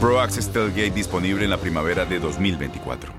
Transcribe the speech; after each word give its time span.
Pro 0.00 0.20
Access 0.20 0.48
Tailgate 0.48 0.92
disponible 0.92 1.42
en 1.42 1.50
la 1.50 1.56
primavera 1.56 2.04
de 2.04 2.20
2024. 2.20 3.12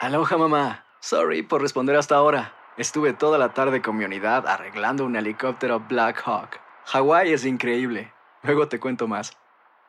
Aloha 0.00 0.36
mamá. 0.36 0.84
Sorry 1.00 1.42
por 1.42 1.62
responder 1.62 1.94
hasta 1.94 2.16
ahora. 2.16 2.54
Estuve 2.76 3.12
toda 3.12 3.38
la 3.38 3.54
tarde 3.54 3.82
con 3.82 3.96
mi 3.96 4.04
unidad 4.04 4.48
arreglando 4.48 5.04
un 5.04 5.14
helicóptero 5.14 5.78
Black 5.88 6.20
Hawk. 6.26 6.58
Hawái 6.86 7.32
es 7.32 7.44
increíble. 7.44 8.12
Luego 8.42 8.66
te 8.66 8.80
cuento 8.80 9.06
más. 9.06 9.32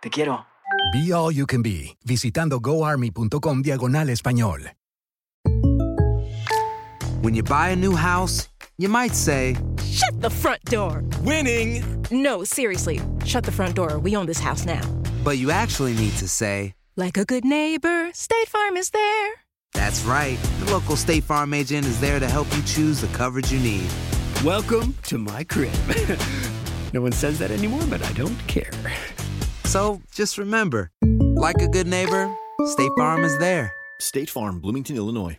Te 0.02 0.12
quiero. 0.12 0.46
Be 0.94 1.12
All 1.12 1.34
You 1.34 1.48
Can 1.48 1.64
Be, 1.64 1.98
visitando 2.06 2.60
goarmy.com 2.60 3.64
diagonal 3.64 4.10
español. 4.10 4.72
When 7.24 7.34
you 7.34 7.42
buy 7.42 7.70
a 7.70 7.76
new 7.76 7.96
house, 7.96 8.50
you 8.78 8.90
might 8.90 9.16
say, 9.16 9.56
Shut 9.82 10.22
the 10.22 10.30
front 10.30 10.64
door! 10.66 11.04
Winning! 11.24 11.84
No, 12.12 12.44
seriously. 12.44 13.00
Shut 13.26 13.46
the 13.46 13.52
front 13.52 13.76
door. 13.76 13.98
We 13.98 14.16
own 14.16 14.28
this 14.28 14.40
house 14.40 14.66
now. 14.66 14.82
But 15.24 15.38
you 15.38 15.52
actually 15.52 15.94
need 15.94 16.14
to 16.18 16.28
say, 16.28 16.76
Like 16.96 17.18
a 17.18 17.26
good 17.26 17.46
neighbor, 17.46 18.10
State 18.14 18.50
Farm 18.50 18.78
is 18.78 18.90
there. 18.90 19.34
That's 19.74 20.04
right. 20.04 20.38
The 20.60 20.72
local 20.72 20.96
State 20.96 21.24
Farm 21.24 21.54
agent 21.54 21.86
is 21.86 22.00
there 22.00 22.20
to 22.20 22.28
help 22.28 22.48
you 22.56 22.62
choose 22.64 23.02
the 23.02 23.08
coverage 23.18 23.52
you 23.52 23.60
need. 23.60 23.90
Welcome 24.44 24.96
to 25.04 25.18
my 25.18 25.44
crib. 25.44 25.74
no 26.94 27.02
one 27.02 27.12
says 27.12 27.40
that 27.40 27.52
anymore, 27.52 27.84
but 27.90 28.04
I 28.04 28.12
don't 28.14 28.38
care. 28.48 28.72
So 29.66 30.02
just 30.14 30.38
remember, 30.38 30.92
like 31.36 31.62
a 31.62 31.68
good 31.68 31.88
neighbor, 31.88 32.30
State 32.66 32.92
Farm 32.98 33.24
is 33.24 33.38
there. 33.40 33.74
State 34.00 34.30
Farm, 34.30 34.60
Bloomington, 34.60 34.96
Illinois. 34.98 35.38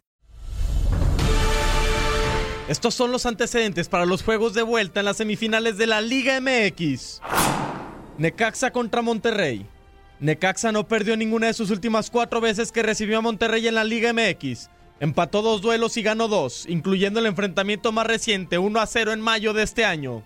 Estos 2.67 2.95
son 2.95 3.12
los 3.12 3.27
antecedentes 3.27 3.91
para 3.91 4.07
los 4.07 4.23
juegos 4.23 4.55
de 4.55 4.62
vuelta 4.62 5.01
en 5.01 5.05
las 5.05 5.19
semifinales 5.19 5.77
de 5.77 5.87
la 5.87 6.01
Liga 6.01 6.41
MX. 6.41 7.21
Necaxa 8.17 8.71
contra 8.71 9.03
Monterrey. 9.03 9.67
Necaxa 10.20 10.73
no 10.73 10.87
perdió 10.87 11.17
ninguna 11.17 11.48
de 11.48 11.55
sus 11.55 11.70
últimas 11.70 12.11
cuatro 12.11 12.41
veces 12.41 12.70
que 12.73 12.83
recibió 12.83 13.19
a 13.19 13.23
Monterrey 13.23 13.67
en 13.67 13.75
la 13.75 13.84
Liga 13.84 14.12
MX. 14.12 14.71
Empató 15.01 15.43
dos 15.43 15.61
duelos 15.61 15.97
y 15.97 16.03
ganó 16.03 16.29
dos, 16.29 16.67
incluyendo 16.69 17.21
el 17.21 17.27
enfrentamiento 17.27 17.91
más 17.91 18.06
reciente, 18.06 18.59
1 18.59 18.81
a 18.81 18.87
0 18.87 19.12
en 19.12 19.21
mayo 19.21 19.53
de 19.53 19.65
este 19.65 19.84
año. 19.84 20.23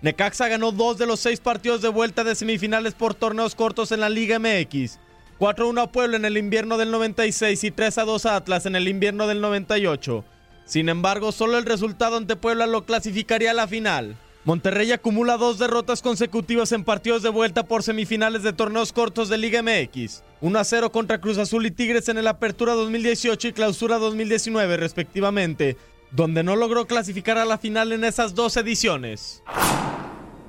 Necaxa 0.00 0.48
ganó 0.48 0.72
dos 0.72 0.96
de 0.96 1.06
los 1.06 1.20
seis 1.20 1.40
partidos 1.40 1.82
de 1.82 1.88
vuelta 1.88 2.24
de 2.24 2.34
semifinales 2.34 2.94
por 2.94 3.14
torneos 3.14 3.54
cortos 3.54 3.92
en 3.92 4.00
la 4.00 4.08
Liga 4.08 4.38
MX. 4.38 4.98
4 5.38 5.64
a 5.64 5.68
1 5.68 5.80
a 5.80 5.90
Puebla 5.90 6.16
en 6.16 6.24
el 6.24 6.36
invierno 6.36 6.78
del 6.78 6.90
96 6.90 7.64
y 7.64 7.70
3 7.70 7.98
a 7.98 8.04
2 8.04 8.26
a 8.26 8.36
Atlas 8.36 8.66
en 8.66 8.76
el 8.76 8.88
invierno 8.88 9.26
del 9.26 9.40
98. 9.40 10.24
Sin 10.66 10.88
embargo, 10.88 11.32
solo 11.32 11.58
el 11.58 11.64
resultado 11.64 12.16
ante 12.16 12.36
Puebla 12.36 12.66
lo 12.66 12.84
clasificaría 12.84 13.50
a 13.50 13.54
la 13.54 13.66
final. 13.66 14.16
Monterrey 14.50 14.90
acumula 14.90 15.36
dos 15.36 15.60
derrotas 15.60 16.02
consecutivas 16.02 16.72
en 16.72 16.82
partidos 16.82 17.22
de 17.22 17.28
vuelta 17.28 17.62
por 17.62 17.84
semifinales 17.84 18.42
de 18.42 18.52
torneos 18.52 18.92
cortos 18.92 19.28
de 19.28 19.38
Liga 19.38 19.62
MX. 19.62 20.24
1 20.40 20.58
a 20.58 20.64
0 20.64 20.90
contra 20.90 21.20
Cruz 21.20 21.38
Azul 21.38 21.66
y 21.66 21.70
Tigres 21.70 22.08
en 22.08 22.18
el 22.18 22.26
Apertura 22.26 22.72
2018 22.72 23.46
y 23.46 23.52
Clausura 23.52 23.98
2019 23.98 24.76
respectivamente, 24.76 25.76
donde 26.10 26.42
no 26.42 26.56
logró 26.56 26.88
clasificar 26.88 27.38
a 27.38 27.44
la 27.44 27.58
final 27.58 27.92
en 27.92 28.02
esas 28.02 28.34
dos 28.34 28.56
ediciones. 28.56 29.44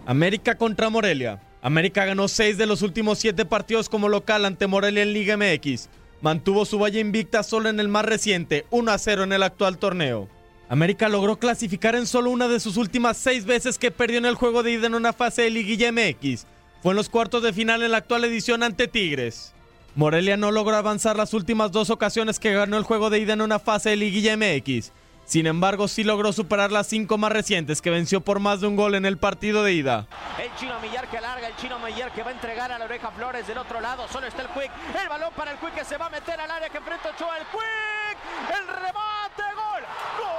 América 0.08 0.58
contra 0.58 0.90
Morelia. 0.90 1.40
América 1.62 2.04
ganó 2.04 2.28
6 2.28 2.58
de 2.58 2.66
los 2.66 2.82
últimos 2.82 3.20
7 3.20 3.46
partidos 3.46 3.88
como 3.88 4.10
local 4.10 4.46
ante 4.46 4.66
Morelia 4.66 5.04
en 5.04 5.14
Liga 5.14 5.38
MX. 5.38 5.90
Mantuvo 6.22 6.66
su 6.66 6.80
valla 6.80 7.00
invicta 7.00 7.44
solo 7.44 7.70
en 7.70 7.80
el 7.80 7.88
más 7.88 8.06
reciente, 8.06 8.66
1 8.72 8.92
a 8.92 8.98
0 8.98 9.26
en 9.26 9.34
el 9.34 9.44
actual 9.44 9.78
torneo. 9.78 10.28
América 10.72 11.10
logró 11.10 11.36
clasificar 11.36 11.96
en 11.96 12.08
solo 12.08 12.30
una 12.30 12.48
de 12.48 12.62
sus 12.62 12.78
últimas 12.78 13.18
seis 13.18 13.44
veces 13.44 13.78
que 13.78 13.92
perdió 13.92 14.20
en 14.20 14.26
el 14.26 14.36
juego 14.36 14.64
de 14.64 14.72
ida 14.72 14.88
en 14.88 14.96
una 14.96 15.12
fase 15.12 15.42
de 15.42 15.50
Liguilla 15.50 15.92
MX. 15.92 16.46
Fue 16.82 16.94
en 16.94 16.96
los 16.96 17.10
cuartos 17.10 17.44
de 17.44 17.52
final 17.52 17.84
en 17.84 17.92
la 17.92 17.98
actual 17.98 18.24
edición 18.24 18.64
ante 18.64 18.88
Tigres. 18.88 19.54
Morelia 19.96 20.38
no 20.38 20.50
logró 20.50 20.78
avanzar 20.78 21.18
las 21.18 21.34
últimas 21.34 21.74
dos 21.74 21.90
ocasiones 21.90 22.40
que 22.40 22.54
ganó 22.54 22.78
el 22.78 22.86
juego 22.86 23.10
de 23.10 23.20
ida 23.20 23.34
en 23.34 23.42
una 23.42 23.60
fase 23.60 23.90
de 23.90 23.98
Liguilla 23.98 24.38
MX. 24.38 24.94
Sin 25.26 25.46
embargo, 25.46 25.90
sí 25.90 26.06
logró 26.06 26.32
superar 26.32 26.72
las 26.72 26.88
cinco 26.88 27.18
más 27.18 27.34
recientes 27.34 27.82
que 27.82 27.90
venció 27.90 28.22
por 28.22 28.40
más 28.40 28.62
de 28.62 28.68
un 28.68 28.78
gol 28.78 28.96
en 28.96 29.06
el 29.06 29.18
partido 29.18 29.64
de 29.64 29.74
ida. 29.74 30.08
El 30.42 30.56
chino 30.56 30.80
Millar 30.80 31.10
que 31.10 31.20
larga, 31.20 31.50
el 31.50 31.56
chino 31.58 31.80
Millar 31.80 32.14
que 32.14 32.24
va 32.24 32.30
a 32.30 32.34
entregar 32.34 32.72
a 32.72 32.80
la 32.80 32.86
oreja 32.86 33.12
Flores 33.12 33.46
del 33.46 33.58
otro 33.58 33.82
lado. 33.82 34.08
Solo 34.08 34.26
está 34.26 34.44
el 34.44 34.48
Quick. 34.48 34.72
El 35.02 35.10
balón 35.10 35.34
para 35.36 35.52
el 35.52 35.58
Quick 35.58 35.76
que 35.76 35.84
se 35.84 35.98
va 35.98 36.06
a 36.06 36.10
meter 36.10 36.40
al 36.40 36.50
área 36.50 36.70
que 36.70 36.78
enfrenta 36.78 37.10
Ochoa. 37.10 37.38
El 37.40 37.44
Quick. 37.48 38.58
El 38.58 38.68
remate. 38.68 39.44
Gol. 39.54 39.84
Gol. 40.18 40.32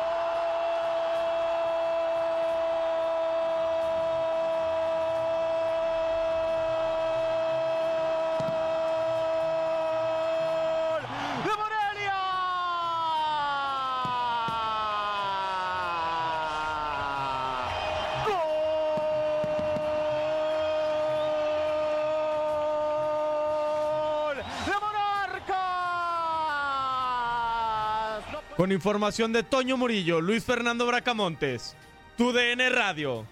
De 11.44 11.50
Morelia. 11.56 12.12
Gol 23.02 24.36
de 24.66 24.72
Monarcas. 24.80 25.52
No 28.32 28.41
Con 28.56 28.70
información 28.70 29.32
de 29.32 29.42
Toño 29.42 29.78
Murillo, 29.78 30.20
Luis 30.20 30.44
Fernando 30.44 30.86
Bracamontes, 30.86 31.74
tu 32.18 32.32
DN 32.32 32.68
Radio. 32.68 33.26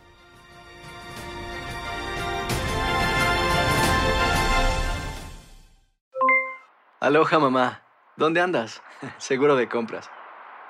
Aloha 7.00 7.38
mamá. 7.38 7.82
¿Dónde 8.16 8.40
andas? 8.40 8.82
Seguro 9.18 9.56
de 9.56 9.68
compras. 9.68 10.10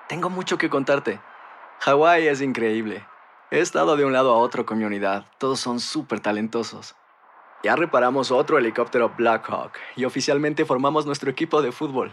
Tengo 0.09 0.31
mucho 0.31 0.59
que 0.59 0.69
contarte. 0.69 1.21
Hawái 1.81 2.27
es 2.27 2.41
increíble. 2.41 3.07
He 3.53 3.61
estado 3.61 3.97
de 3.97 4.05
un 4.05 4.13
lado 4.13 4.35
a 4.35 4.39
otro 4.39 4.67
con 4.67 4.79
mi 4.79 4.85
unidad. 4.85 5.27
Todos 5.39 5.61
son 5.61 5.79
súper 5.79 6.19
talentosos. 6.19 6.97
Ya 7.63 7.77
reparamos 7.77 8.33
otro 8.33 8.59
helicóptero 8.59 9.15
Blackhawk 9.17 9.75
y 9.95 10.07
oficialmente 10.07 10.65
formamos 10.65 11.07
nuestro 11.07 11.31
equipo 11.31 11.63
de 11.63 11.71
fútbol. 11.71 12.13